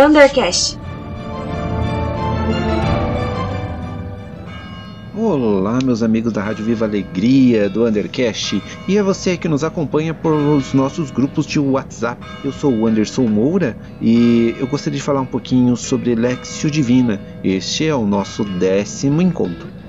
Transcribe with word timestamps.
Undercast. 0.00 0.78
Olá, 5.14 5.78
meus 5.84 6.02
amigos 6.02 6.32
da 6.32 6.42
Rádio 6.42 6.64
Viva 6.64 6.86
Alegria 6.86 7.68
do 7.68 7.84
Undercast 7.84 8.62
e 8.88 8.96
é 8.96 9.02
você 9.02 9.36
que 9.36 9.46
nos 9.46 9.62
acompanha 9.62 10.14
por 10.14 10.32
os 10.32 10.72
nossos 10.72 11.10
grupos 11.10 11.44
de 11.44 11.58
WhatsApp. 11.58 12.26
Eu 12.42 12.50
sou 12.50 12.72
o 12.72 12.86
Anderson 12.86 13.26
Moura 13.26 13.76
e 14.00 14.56
eu 14.58 14.66
gostaria 14.66 14.98
de 14.98 15.04
falar 15.04 15.20
um 15.20 15.26
pouquinho 15.26 15.76
sobre 15.76 16.14
Lexio 16.14 16.70
Divina. 16.70 17.20
Este 17.44 17.86
é 17.86 17.94
o 17.94 18.06
nosso 18.06 18.42
décimo 18.42 19.20
encontro. 19.20 19.79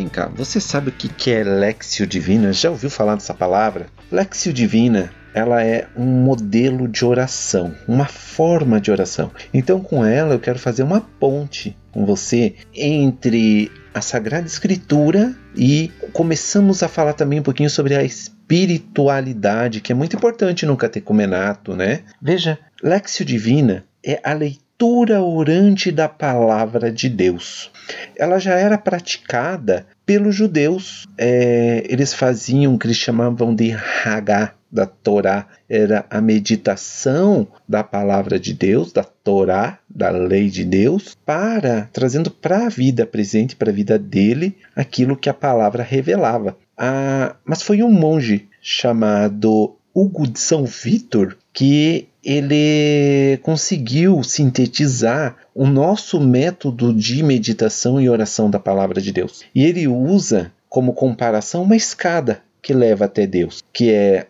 Vem 0.00 0.08
cá, 0.08 0.32
você 0.34 0.58
sabe 0.58 0.88
o 0.88 0.92
que 0.92 1.30
é 1.30 1.44
Lexio 1.44 2.06
Divina? 2.06 2.54
Já 2.54 2.70
ouviu 2.70 2.88
falar 2.88 3.16
dessa 3.16 3.34
palavra? 3.34 3.84
Lexio 4.10 4.50
Divina 4.50 5.10
ela 5.34 5.62
é 5.62 5.88
um 5.94 6.06
modelo 6.06 6.88
de 6.88 7.04
oração, 7.04 7.74
uma 7.86 8.06
forma 8.06 8.80
de 8.80 8.90
oração. 8.90 9.30
Então, 9.52 9.78
com 9.78 10.02
ela, 10.02 10.32
eu 10.32 10.40
quero 10.40 10.58
fazer 10.58 10.84
uma 10.84 11.02
ponte 11.02 11.76
com 11.92 12.06
você 12.06 12.54
entre 12.74 13.70
a 13.92 14.00
Sagrada 14.00 14.46
Escritura 14.46 15.36
e 15.54 15.92
começamos 16.14 16.82
a 16.82 16.88
falar 16.88 17.12
também 17.12 17.40
um 17.40 17.42
pouquinho 17.42 17.68
sobre 17.68 17.94
a 17.94 18.02
espiritualidade, 18.02 19.82
que 19.82 19.92
é 19.92 19.94
muito 19.94 20.16
importante 20.16 20.64
no 20.64 20.78
catecumenato, 20.78 21.76
né? 21.76 22.04
Veja, 22.22 22.58
Lexio 22.82 23.26
Divina 23.26 23.84
é 24.02 24.18
a 24.24 24.32
leitura 24.32 24.59
orante 24.86 25.90
da 25.90 26.08
palavra 26.08 26.90
de 26.90 27.08
Deus. 27.08 27.70
Ela 28.16 28.38
já 28.38 28.54
era 28.54 28.78
praticada 28.78 29.86
pelos 30.06 30.34
judeus. 30.34 31.06
É, 31.18 31.84
eles 31.88 32.14
faziam 32.14 32.74
o 32.74 32.78
que 32.78 32.86
eles 32.86 32.96
chamavam 32.96 33.54
de 33.54 33.72
Hagá, 34.04 34.54
da 34.70 34.86
Torá 34.86 35.46
era 35.68 36.06
a 36.08 36.20
meditação 36.20 37.48
da 37.68 37.82
palavra 37.82 38.38
de 38.38 38.54
Deus, 38.54 38.92
da 38.92 39.02
Torá, 39.02 39.78
da 39.88 40.10
lei 40.10 40.48
de 40.48 40.64
Deus, 40.64 41.16
para 41.26 41.88
trazendo 41.92 42.30
para 42.30 42.66
a 42.66 42.68
vida 42.68 43.04
presente, 43.04 43.56
para 43.56 43.70
a 43.70 43.74
vida 43.74 43.98
dele, 43.98 44.56
aquilo 44.76 45.16
que 45.16 45.28
a 45.28 45.34
palavra 45.34 45.82
revelava. 45.82 46.56
Ah, 46.76 47.34
mas 47.44 47.62
foi 47.62 47.82
um 47.82 47.90
monge 47.90 48.48
chamado 48.62 49.76
Hugo 49.92 50.26
de 50.26 50.38
São 50.38 50.64
Vitor 50.64 51.36
que 51.52 52.08
ele 52.24 53.38
conseguiu 53.42 54.22
sintetizar 54.22 55.36
o 55.54 55.66
nosso 55.66 56.20
método 56.20 56.92
de 56.92 57.22
meditação 57.22 58.00
e 58.00 58.08
oração 58.08 58.50
da 58.50 58.58
palavra 58.58 59.00
de 59.00 59.12
Deus. 59.12 59.42
E 59.54 59.64
ele 59.64 59.86
usa 59.88 60.52
como 60.68 60.92
comparação 60.92 61.62
uma 61.62 61.76
escada 61.76 62.42
que 62.62 62.72
leva 62.72 63.06
até 63.06 63.26
Deus, 63.26 63.62
que 63.72 63.90
é 63.90 64.26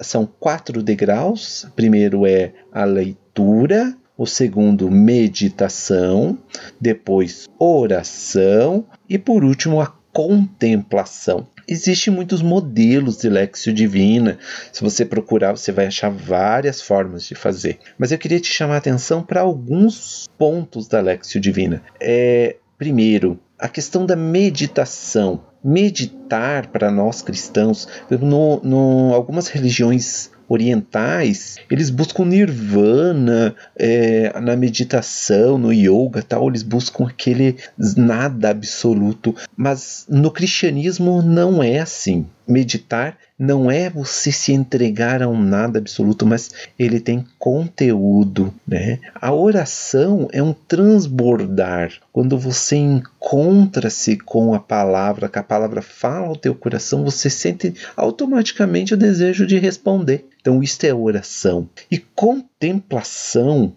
são 0.00 0.26
quatro 0.26 0.82
degraus. 0.82 1.66
Primeiro 1.76 2.26
é 2.26 2.52
a 2.72 2.84
leitura, 2.84 3.94
o 4.16 4.26
segundo, 4.26 4.90
meditação, 4.90 6.38
depois, 6.80 7.46
oração 7.58 8.84
e 9.08 9.18
por 9.18 9.44
último, 9.44 9.80
a 9.80 9.97
contemplação. 10.18 11.46
Existem 11.68 12.12
muitos 12.12 12.42
modelos 12.42 13.18
de 13.18 13.28
Lexio 13.28 13.72
Divina. 13.72 14.36
Se 14.72 14.82
você 14.82 15.04
procurar, 15.04 15.56
você 15.56 15.70
vai 15.70 15.86
achar 15.86 16.10
várias 16.10 16.82
formas 16.82 17.22
de 17.22 17.36
fazer. 17.36 17.78
Mas 17.96 18.10
eu 18.10 18.18
queria 18.18 18.40
te 18.40 18.48
chamar 18.48 18.74
a 18.74 18.78
atenção 18.78 19.22
para 19.22 19.42
alguns 19.42 20.28
pontos 20.36 20.88
da 20.88 21.00
Lexio 21.00 21.40
Divina. 21.40 21.84
É, 22.00 22.56
primeiro, 22.76 23.38
a 23.56 23.68
questão 23.68 24.04
da 24.04 24.16
meditação 24.16 25.44
meditar 25.62 26.66
para 26.66 26.90
nós 26.90 27.22
cristãos, 27.22 27.86
no, 28.10 28.60
no, 28.60 29.14
algumas 29.14 29.46
religiões 29.46 30.32
orientais, 30.48 31.56
eles 31.70 31.90
buscam 31.90 32.24
nirvana 32.24 33.54
é, 33.76 34.32
na 34.40 34.56
meditação, 34.56 35.58
no 35.58 35.72
yoga, 35.72 36.22
tal, 36.22 36.48
eles 36.48 36.62
buscam 36.62 37.06
aquele 37.06 37.56
nada 37.96 38.50
absoluto, 38.50 39.34
mas 39.56 40.06
no 40.08 40.30
cristianismo 40.30 41.22
não 41.22 41.62
é 41.62 41.78
assim. 41.78 42.26
Meditar 42.46 43.18
não 43.38 43.70
é 43.70 43.88
você 43.88 44.32
se 44.32 44.52
entregar 44.52 45.22
a 45.22 45.28
um 45.28 45.40
nada 45.40 45.78
absoluto, 45.78 46.26
mas 46.26 46.50
ele 46.78 46.98
tem 46.98 47.24
conteúdo, 47.38 48.52
né? 48.66 48.98
A 49.14 49.32
oração 49.32 50.28
é 50.32 50.42
um 50.42 50.52
transbordar. 50.52 51.92
Quando 52.10 52.36
você 52.36 52.76
encontra-se 52.76 54.16
com 54.16 54.54
a 54.54 54.58
palavra, 54.58 55.28
que 55.28 55.38
a 55.38 55.42
palavra 55.42 55.82
fala 55.82 56.26
ao 56.26 56.36
teu 56.36 56.54
coração, 56.54 57.04
você 57.04 57.30
sente 57.30 57.74
automaticamente 57.96 58.94
o 58.94 58.96
desejo 58.96 59.46
de 59.46 59.58
responder. 59.58 60.26
Então, 60.48 60.62
isto 60.62 60.84
é 60.84 60.94
oração. 60.94 61.68
E 61.90 61.98
contemplação, 61.98 63.74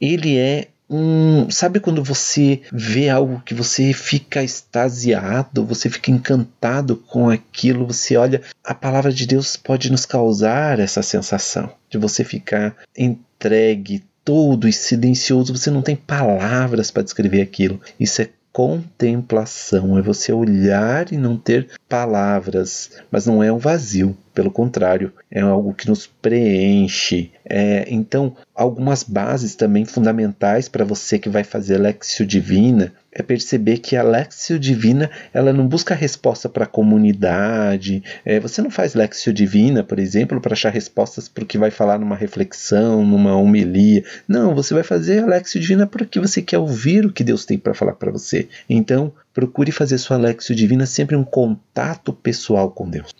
ele 0.00 0.38
é 0.38 0.68
um. 0.88 1.50
Sabe 1.50 1.80
quando 1.80 2.02
você 2.02 2.62
vê 2.72 3.10
algo 3.10 3.42
que 3.44 3.52
você 3.52 3.92
fica 3.92 4.42
extasiado, 4.42 5.66
você 5.66 5.90
fica 5.90 6.10
encantado 6.10 6.96
com 6.96 7.28
aquilo, 7.28 7.86
você 7.86 8.16
olha, 8.16 8.40
a 8.64 8.74
palavra 8.74 9.12
de 9.12 9.26
Deus 9.26 9.54
pode 9.54 9.92
nos 9.92 10.06
causar 10.06 10.80
essa 10.80 11.02
sensação 11.02 11.70
de 11.90 11.98
você 11.98 12.24
ficar 12.24 12.74
entregue 12.96 14.02
todo 14.24 14.66
e 14.66 14.72
silencioso, 14.72 15.54
você 15.54 15.70
não 15.70 15.82
tem 15.82 15.94
palavras 15.94 16.90
para 16.90 17.02
descrever 17.02 17.42
aquilo. 17.42 17.78
Isso 18.00 18.22
é 18.22 18.30
contemplação, 18.54 19.98
é 19.98 20.00
você 20.00 20.32
olhar 20.32 21.12
e 21.12 21.16
não 21.16 21.36
ter 21.36 21.70
palavras, 21.88 22.88
mas 23.10 23.26
não 23.26 23.42
é 23.42 23.52
um 23.52 23.58
vazio, 23.58 24.16
pelo 24.32 24.48
contrário, 24.48 25.12
é 25.28 25.40
algo 25.40 25.74
que 25.74 25.88
nos 25.88 26.06
preenche. 26.06 27.32
É, 27.44 27.84
então, 27.88 28.36
algumas 28.54 29.02
bases 29.02 29.56
também 29.56 29.84
fundamentais 29.84 30.68
para 30.68 30.84
você 30.84 31.18
que 31.18 31.28
vai 31.28 31.42
fazer 31.42 31.78
Lexio 31.78 32.24
Divina 32.24 32.92
é 33.14 33.22
perceber 33.22 33.78
que 33.78 33.96
a 33.96 34.02
Lexio 34.02 34.58
Divina 34.58 35.10
ela 35.32 35.52
não 35.52 35.66
busca 35.66 35.94
resposta 35.94 36.48
para 36.48 36.64
a 36.64 36.68
comunidade. 36.68 38.02
É, 38.24 38.40
você 38.40 38.60
não 38.60 38.70
faz 38.70 38.94
Lexio 38.94 39.32
Divina, 39.32 39.84
por 39.84 39.98
exemplo, 39.98 40.40
para 40.40 40.54
achar 40.54 40.70
respostas 40.70 41.28
para 41.28 41.44
o 41.44 41.46
que 41.46 41.56
vai 41.56 41.70
falar 41.70 41.98
numa 41.98 42.16
reflexão, 42.16 43.06
numa 43.06 43.36
homilia. 43.36 44.04
Não, 44.26 44.54
você 44.54 44.74
vai 44.74 44.82
fazer 44.82 45.22
a 45.22 45.26
Lexio 45.26 45.60
Divina 45.60 45.86
porque 45.86 46.18
você 46.18 46.42
quer 46.42 46.58
ouvir 46.58 47.06
o 47.06 47.12
que 47.12 47.22
Deus 47.22 47.44
tem 47.44 47.56
para 47.56 47.74
falar 47.74 47.92
para 47.92 48.10
você. 48.10 48.48
Então, 48.68 49.12
procure 49.32 49.70
fazer 49.70 49.98
sua 49.98 50.16
Lexio 50.16 50.54
Divina 50.54 50.86
sempre 50.86 51.14
um 51.14 51.24
contato 51.24 52.12
pessoal 52.12 52.70
com 52.70 52.90
Deus. 52.90 53.14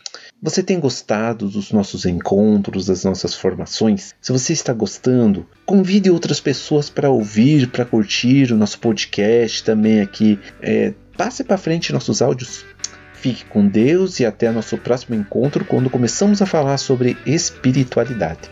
Você 0.44 0.62
tem 0.62 0.78
gostado 0.78 1.49
dos 1.49 1.72
nossos 1.72 2.05
encontros, 2.05 2.84
das 2.84 3.03
nossas 3.03 3.34
formações? 3.34 4.15
Se 4.21 4.31
você 4.31 4.53
está 4.53 4.75
gostando, 4.75 5.47
convide 5.65 6.10
outras 6.10 6.38
pessoas 6.38 6.91
para 6.91 7.09
ouvir, 7.09 7.71
para 7.71 7.87
curtir 7.87 8.53
o 8.53 8.56
nosso 8.56 8.78
podcast 8.78 9.65
também 9.65 10.03
aqui. 10.03 10.38
É, 10.60 10.93
passe 11.16 11.43
para 11.43 11.56
frente 11.56 11.94
nossos 11.94 12.21
áudios. 12.21 12.62
Fique 13.15 13.47
com 13.47 13.66
Deus 13.66 14.21
e 14.21 14.27
até 14.27 14.50
nosso 14.53 14.77
próximo 14.77 15.16
encontro 15.16 15.65
quando 15.65 15.88
começamos 15.88 16.43
a 16.43 16.47
falar 16.47 16.76
sobre 16.76 17.16
espiritualidade. 17.25 18.50